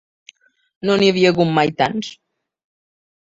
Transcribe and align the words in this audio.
No 0.89 0.95
n’hi 1.01 1.09
havia 1.13 1.33
hagut 1.33 1.51
mai 1.59 1.75
tants. 1.83 2.11